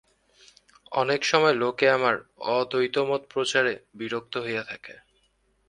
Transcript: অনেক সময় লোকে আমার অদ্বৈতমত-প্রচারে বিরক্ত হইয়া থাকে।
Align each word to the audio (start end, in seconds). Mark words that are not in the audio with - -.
অনেক 0.91 1.21
সময় 1.25 1.53
লোকে 1.53 1.85
আমার 1.89 2.15
অদ্বৈতমত-প্রচারে 2.51 3.73
বিরক্ত 3.95 4.33
হইয়া 4.37 4.63
থাকে। 4.63 4.93